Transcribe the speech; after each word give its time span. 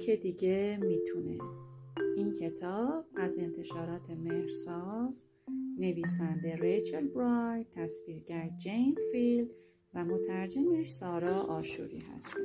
که 0.00 0.16
دیگه 0.16 0.78
می‌تونه 0.82 1.38
این 2.16 2.32
کتاب 2.32 3.04
از 3.16 3.38
انتشارات 3.38 4.10
مهرساز 4.10 5.26
نویسنده 5.78 6.56
ریچل 6.56 7.06
برای 7.06 7.64
تصویرگر 7.64 8.50
جین 8.58 8.96
فیلد 9.12 9.50
و 9.94 10.04
مترجمش 10.04 10.88
سارا 10.88 11.40
آشوری 11.40 11.98
هستش. 11.98 12.40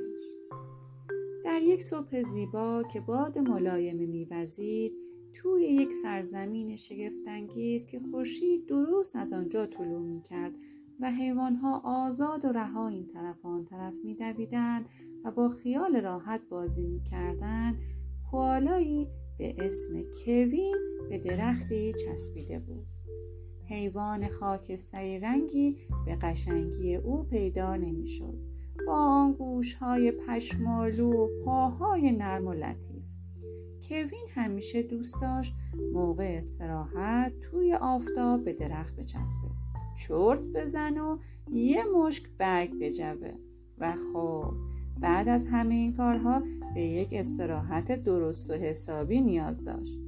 در 1.44 1.62
یک 1.62 1.82
صبح 1.82 2.22
زیبا 2.22 2.82
که 2.92 3.00
باد 3.00 3.38
ملایم 3.38 4.08
میوزید 4.08 4.92
توی 5.34 5.62
یک 5.62 5.92
سرزمین 5.92 6.76
شگفتانگیز 6.76 7.86
که 7.86 8.00
خورشید 8.10 8.66
درست 8.66 9.16
از 9.16 9.32
آنجا 9.32 9.66
طلوع 9.66 10.02
می‌کرد 10.02 10.54
و 11.00 11.10
حیوانها 11.10 11.80
آزاد 11.84 12.44
و 12.44 12.48
رها 12.48 12.88
این 12.88 13.06
طرف 13.06 13.44
و 13.44 13.48
آن 13.48 13.64
طرف 13.64 13.94
میدویدند 14.04 14.88
با 15.30 15.48
خیال 15.48 15.96
راحت 15.96 16.40
بازی 16.50 16.86
می‌کردند 16.86 17.82
کوالایی 18.30 19.08
به 19.38 19.54
اسم 19.58 20.02
کوین 20.24 20.76
به 21.08 21.18
درختی 21.18 21.92
چسبیده 21.92 22.58
بود. 22.58 22.86
حیوان 23.68 24.28
خاکستری 24.28 25.18
رنگی 25.18 25.76
به 26.06 26.16
قشنگی 26.16 26.96
او 26.96 27.22
پیدا 27.22 27.76
نمی‌شد. 27.76 28.38
با 28.86 28.94
آن 28.94 29.32
گوشهای 29.32 30.12
پشمالو 30.12 31.12
و 31.12 31.28
پاهای 31.44 32.12
نرم 32.12 32.46
و 32.46 32.52
لطیف. 32.52 33.04
کوین 33.88 34.26
همیشه 34.34 34.82
دوست 34.82 35.20
داشت 35.22 35.54
موقع 35.92 36.34
استراحت 36.38 37.32
توی 37.40 37.74
آفتاب 37.74 38.44
به 38.44 38.52
درخت 38.52 38.96
بچسبه. 38.96 39.48
چرت 39.98 40.40
بزن 40.40 40.98
و 40.98 41.18
یه 41.52 41.84
مشک 41.84 42.24
برگ 42.38 42.78
بجوه. 42.80 43.32
و 43.78 43.94
خب 44.12 44.54
بعد 45.00 45.28
از 45.28 45.46
همه 45.46 45.74
این 45.74 45.92
کارها 45.92 46.42
به 46.74 46.80
یک 46.80 47.08
استراحت 47.12 48.04
درست 48.04 48.50
و 48.50 48.52
حسابی 48.52 49.20
نیاز 49.20 49.64
داشت. 49.64 49.98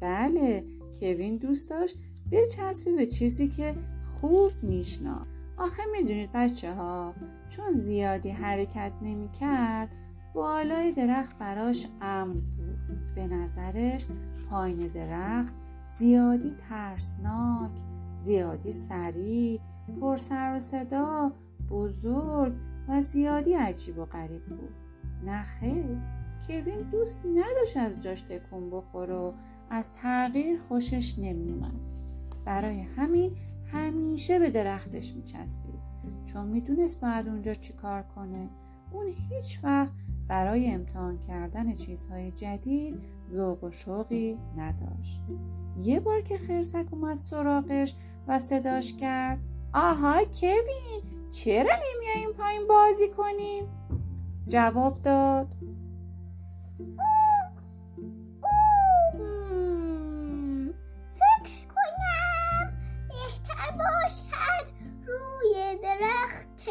بله 0.00 0.64
کوین 1.00 1.36
دوست 1.36 1.70
داشت 1.70 1.96
بچسبی 2.32 2.92
به 2.92 3.06
چیزی 3.06 3.48
که 3.48 3.74
خوب 4.20 4.52
میشنا 4.62 5.26
آخه 5.58 5.82
می‌دونید 5.92 6.30
بچه 6.34 6.74
ها 6.74 7.14
چون 7.48 7.72
زیادی 7.72 8.30
حرکت 8.30 8.92
نمی 9.02 9.28
کرد 9.40 9.88
بالای 10.34 10.92
درخت 10.92 11.38
براش 11.38 11.86
امن 12.00 12.34
بود. 12.34 13.14
به 13.14 13.26
نظرش 13.26 14.06
پایین 14.50 14.78
درخت 14.78 15.54
زیادی 15.98 16.52
ترسناک 16.68 17.70
زیادی 18.24 18.72
سریع 18.72 19.60
پر 20.00 20.16
سر 20.16 20.56
و 20.56 20.60
صدا 20.60 21.32
بزرگ 21.70 22.52
و 22.88 23.02
زیادی 23.02 23.54
عجیب 23.54 23.98
و 23.98 24.04
غریب 24.04 24.44
بود. 24.44 24.74
نه 25.24 25.42
خیر. 25.42 25.98
کوین 26.46 26.82
دوست 26.90 27.26
نداشت 27.26 27.76
از 27.76 28.02
جاش 28.02 28.22
تکون 28.22 28.70
بخور 28.70 29.10
و 29.10 29.34
از 29.70 29.92
تغییر 29.92 30.58
خوشش 30.58 31.18
نمیومد 31.18 31.80
برای 32.44 32.80
همین 32.80 33.36
همیشه 33.72 34.38
به 34.38 34.50
درختش 34.50 35.12
میچسبید. 35.12 35.80
چون 36.26 36.46
می‌دونست 36.46 37.00
باید 37.00 37.28
اونجا 37.28 37.54
چیکار 37.54 38.02
کنه. 38.02 38.48
اون 38.92 39.06
هیچ 39.06 39.58
وقت 39.64 39.92
برای 40.28 40.70
امتحان 40.70 41.18
کردن 41.18 41.74
چیزهای 41.74 42.30
جدید 42.30 43.00
ذوق 43.28 43.64
و 43.64 43.70
شوقی 43.70 44.38
نداشت. 44.56 45.22
یه 45.76 46.00
بار 46.00 46.20
که 46.20 46.36
خرسک 46.36 46.86
اومد 46.90 47.16
سراغش 47.16 47.94
و 48.28 48.38
صداش 48.38 48.92
کرد 48.92 49.38
آها 49.74 50.24
کوین! 50.40 51.17
چرا 51.30 51.70
نمیاییم 51.72 52.32
پایین 52.38 52.66
بازی 52.68 53.08
کنیم؟ 53.08 53.68
جواب 54.48 55.02
داد. 55.02 55.48
فکر 61.14 61.66
کنم 61.68 62.72
بهتر 63.08 63.70
باشد 63.70 64.66
روی 65.06 65.78
درخت 65.82 66.64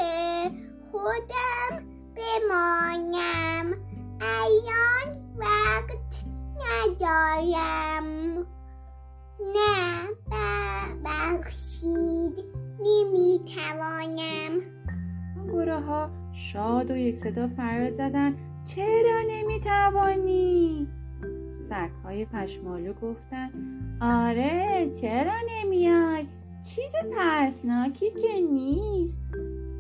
خودم 0.91 1.85
بمانم. 2.16 3.74
الان 4.22 5.09
وقت 5.38 6.24
ندارم. 6.56 8.07
نه 9.39 10.07
ببخشید. 11.03 12.16
نمی‌توانم. 12.79 14.59
گروه 15.47 15.73
ها 15.73 16.09
شاد 16.33 16.91
و 16.91 16.97
یک 16.97 17.17
صدا 17.17 17.47
فریاد 17.47 17.89
زدن. 17.89 18.35
چرا 18.65 19.21
نمی‌توانی؟ 19.29 20.88
سگ 21.69 21.89
های 22.03 22.25
پشمالو 22.25 22.93
گفتن. 22.93 23.49
آره 24.01 24.89
چرا 25.01 25.33
نمیای؟ 25.49 26.27
چیز 26.75 26.91
ترسناکی 27.15 28.11
که 28.11 28.41
نیست. 28.51 29.19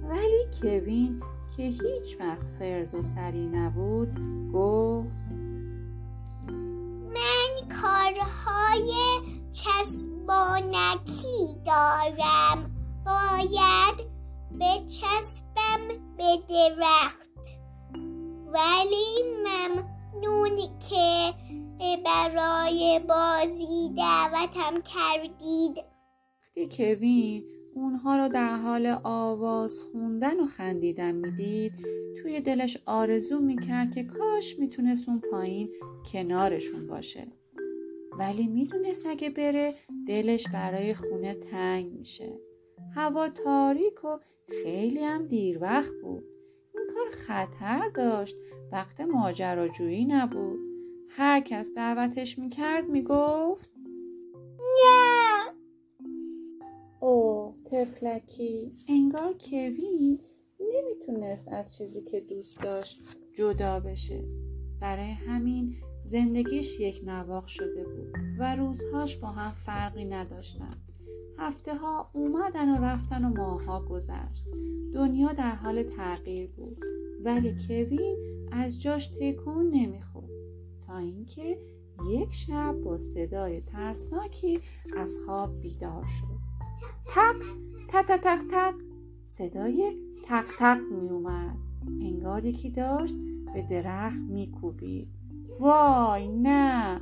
ولی 0.09 0.45
کوین 0.61 1.21
که 1.57 1.63
هیچ 1.63 2.17
وقت 2.19 2.47
فرز 2.59 2.95
و 2.95 3.01
سری 3.01 3.47
نبود 3.47 4.19
گفت 4.53 5.07
من 7.13 7.67
کارهای 7.81 8.91
چسبانکی 9.51 11.55
دارم. 11.65 12.76
باید 13.07 14.07
بچسبم 14.59 15.87
به 16.17 16.37
درخت. 16.49 17.27
ولی 18.53 19.23
ممنون 19.45 20.55
که 20.89 21.33
برای 22.05 23.01
بازی 23.07 23.93
دعوتم 23.97 24.81
کردید. 24.81 25.77
وقتی 26.41 26.67
کوین 26.71 27.43
اونها 27.75 28.17
رو 28.17 28.29
در 28.29 28.55
حال 28.55 28.97
آواز 29.03 29.83
خوندن 29.91 30.39
و 30.39 30.45
خندیدن 30.45 31.11
می‌دید 31.11 31.73
توی 32.21 32.39
دلش 32.39 32.77
آرزو 32.85 33.39
می‌کرد 33.39 33.95
که 33.95 34.03
کاش 34.03 34.59
می‌تونست 34.59 35.09
اون 35.09 35.21
پایین 35.31 35.69
کنارشون 36.11 36.87
باشه. 36.87 37.27
ولی 38.19 38.47
می‌دونست 38.47 39.05
اگه 39.05 39.29
بره 39.29 39.73
دلش 40.07 40.47
برای 40.53 40.93
خونه 40.93 41.33
تنگ 41.33 41.93
میشه. 41.93 42.46
هوا 42.95 43.29
تاریک 43.29 44.05
و 44.05 44.17
خیلی 44.63 45.03
هم 45.03 45.27
دیر 45.27 45.59
وقت 45.61 45.93
بود. 46.03 46.23
این 46.75 46.87
کار 46.95 47.09
خطر 47.11 47.89
داشت. 47.95 48.35
وقت 48.71 49.01
ماجراجویی 49.01 50.05
نبود. 50.05 50.59
هر 51.09 51.39
کس 51.39 51.71
دعوتش 51.75 52.39
می‌کرد 52.39 52.89
می‌گفت 52.89 53.69
نه 54.59 55.53
او 57.01 57.55
تفلکی 57.71 58.71
انگار 58.89 59.33
کوین 59.33 60.19
نمی‌تونست 60.59 61.47
از 61.47 61.75
چیزی 61.77 62.01
که 62.01 62.19
دوست 62.19 62.61
داشت 62.61 63.03
جدا 63.33 63.79
بشه. 63.79 64.23
برای 64.81 65.11
همین 65.11 65.75
زندگیش 66.03 66.79
یک 66.79 67.01
نواق 67.05 67.45
شده 67.45 67.83
بود 67.83 68.15
و 68.39 68.55
روزهاش 68.55 69.17
با 69.17 69.27
هم 69.27 69.51
فرقی 69.51 70.05
نداشتن. 70.05 70.77
هفته 71.37 71.75
ها 71.75 72.09
اومدن 72.13 72.77
و 72.77 72.83
رفتن 72.83 73.25
و 73.25 73.29
ماها 73.29 73.85
گذشت. 73.85 74.45
دنیا 74.93 75.33
در 75.33 75.55
حال 75.55 75.83
تغییر 75.83 76.49
بود. 76.49 76.85
ولی 77.23 77.55
کوین 77.67 78.17
از 78.51 78.81
جاش 78.81 79.07
تکون 79.07 79.69
نمی‌خورد. 79.69 80.29
تا 80.87 80.97
اینکه 80.97 81.59
یک 82.09 82.33
شب 82.33 82.75
با 82.83 82.97
صدای 82.97 83.61
ترسناکی 83.61 84.59
از 84.97 85.15
خواب 85.25 85.61
بیدار 85.61 86.05
شد. 86.05 86.37
تق 87.07 87.35
تق 87.87 88.05
تق 88.05 88.17
تق 88.17 88.47
تق. 88.51 88.73
صدای 89.23 89.97
تق 90.25 90.45
تق 90.59 90.79
می 90.91 91.09
اومد 91.09 91.57
انگار 92.01 92.45
یکی 92.45 92.69
داشت 92.69 93.15
به 93.53 93.61
درخت 93.69 94.17
میکوبید. 94.29 95.07
وای 95.59 96.27
نه! 96.27 97.01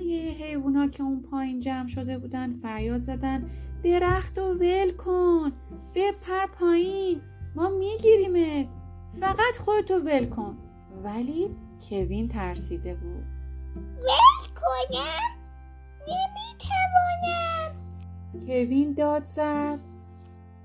بقیه 0.00 0.32
حیوونا 0.32 0.86
که 0.88 1.02
اون 1.02 1.22
پایین 1.22 1.60
جمع 1.60 1.88
شده 1.88 2.18
بودن 2.18 2.52
فریاد 2.52 2.98
زدن 2.98 3.42
درخت 3.82 4.38
و 4.38 4.54
ول 4.54 4.92
کن 4.92 5.52
بپر 5.94 6.46
پایین 6.46 7.20
ما 7.54 7.68
میگیریمت. 7.68 8.66
فقط 9.20 9.56
خودتو 9.64 9.94
ول 9.94 10.26
کن. 10.26 10.58
ولی 11.04 11.50
کوین 11.88 12.28
ترسیده 12.28 12.94
بود. 12.94 13.24
ول 13.76 14.48
کنم؟ 14.60 15.30
نمی‌توانم. 16.08 17.74
کوین 18.46 18.94
داد 18.94 19.24
زد. 19.24 19.78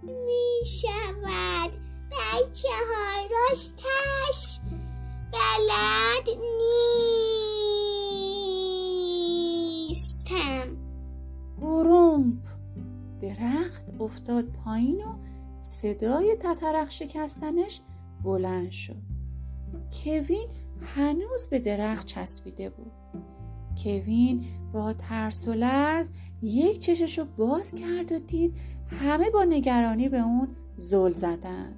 می‌شود. 0.04 1.72
بچه 2.12 2.68
ها 2.68 3.28
راستش 3.32 4.60
بلد 5.32 6.38
نیستم 10.32 10.78
گرومپ 11.62 12.44
درخت 13.20 13.84
افتاد 14.00 14.46
پایین 14.46 14.96
و 14.96 15.16
صدای 15.62 16.36
تترق 16.40 16.90
شکستنش 16.90 17.82
بلند 18.24 18.72
شد. 18.72 19.02
کوین 20.04 20.48
هنوز 20.82 21.48
به 21.50 21.60
درخت 21.60 22.06
چسبیده 22.06 22.70
بود. 22.70 22.92
کوین 23.84 24.46
با 24.74 24.94
ترس 24.94 25.48
و 25.48 25.54
لرز 25.54 26.12
یک 26.42 26.80
چششو 26.80 27.26
باز 27.26 27.76
کرد 27.76 28.12
و 28.12 28.20
دید 28.20 28.58
همه 28.88 29.30
با 29.30 29.44
نگرانی 29.44 30.10
به 30.10 30.20
اون 30.20 30.48
زل 30.76 31.10
زدن. 31.10 31.76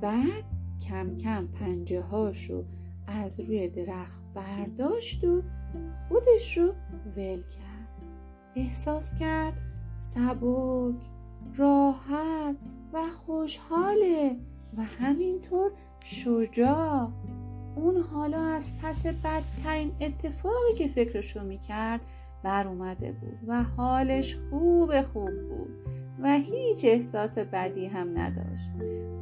بعد 0.00 0.44
کم 0.88 1.16
کم 1.16 1.46
پنجه 1.46 2.00
هاشو 2.00 2.64
از 3.06 3.40
روی 3.40 3.68
درخت 3.68 4.22
برداشت 4.34 5.24
و 5.24 5.42
خودش 6.08 6.58
رو 6.58 6.74
ول 7.16 7.42
کرد. 7.42 7.73
احساس 8.56 9.14
کرد 9.14 9.52
سبک 9.94 10.94
راحت 11.56 12.56
و 12.92 13.02
خوشحاله 13.26 14.36
و 14.76 14.82
همینطور 14.82 15.70
شجاع. 16.04 17.08
اون 17.76 17.96
حالا 17.96 18.44
از 18.44 18.74
پس 18.82 19.06
بدترین 19.06 19.92
اتفاقی 20.00 20.74
که 20.78 20.88
فکرشو 20.88 21.44
می‌کرد 21.44 22.00
بر 22.42 22.66
اومده 22.66 23.12
بود 23.12 23.38
و 23.46 23.62
حالش 23.62 24.36
خوب 24.50 25.02
خوب 25.02 25.48
بود 25.48 25.70
و 26.22 26.38
هیچ 26.38 26.84
احساس 26.84 27.38
بدی 27.38 27.86
هم 27.86 28.18
نداشت. 28.18 28.70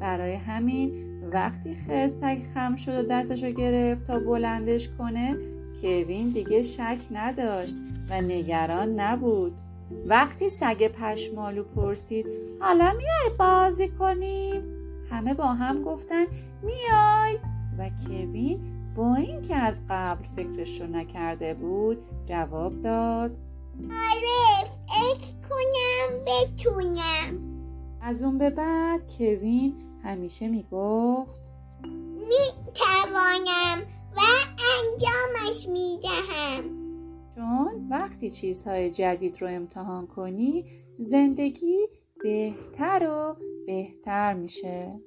برای 0.00 0.34
همین 0.34 0.92
وقتی 1.32 1.74
خرسک 1.74 2.38
خم 2.54 2.76
شد 2.76 3.04
و 3.04 3.08
دستشو 3.08 3.50
گرفت 3.50 4.04
تا 4.04 4.18
بلندش 4.18 4.88
کنه 4.88 5.36
کوین 5.82 6.28
دیگه 6.28 6.62
شک 6.62 6.98
نداشت. 7.12 7.76
و 8.12 8.20
نگران 8.20 9.00
نبود. 9.00 9.54
وقتی 10.06 10.48
سگ 10.48 10.88
پشمالو 10.88 11.64
پرسید 11.64 12.26
حالا 12.60 12.92
میای 12.92 13.36
بازی 13.38 13.88
کنیم؟ 13.88 14.62
همه 15.10 15.34
با 15.34 15.46
هم 15.46 15.82
گفتن 15.82 16.24
میای. 16.62 17.38
و 17.78 17.90
کوین 18.06 18.60
با 18.96 19.14
اینکه 19.14 19.56
از 19.56 19.82
قبل 19.88 20.24
فکرش 20.36 20.80
رو 20.80 20.86
نکرده 20.86 21.54
بود 21.54 21.98
جواب 22.26 22.80
داد 22.80 23.36
آره 23.80 24.70
فکر 24.86 25.48
کنم 25.48 26.24
بتونم. 26.26 27.38
از 28.02 28.22
اون 28.22 28.38
به 28.38 28.50
بعد 28.50 29.16
کوین 29.18 29.74
همیشه 30.04 30.48
می‌گفت 30.48 31.40
می‌توانم 32.18 33.82
و 34.16 34.20
انجامش 34.78 35.68
می‌دهم. 35.68 36.81
چون 37.72 37.88
وقتی 37.88 38.30
چیزهای 38.30 38.90
جدید 38.90 39.42
رو 39.42 39.48
امتحان 39.48 40.06
کنی 40.06 40.64
زندگی 40.98 41.76
بهتر 42.22 43.08
و 43.08 43.36
بهتر 43.66 44.34
میشه. 44.34 45.00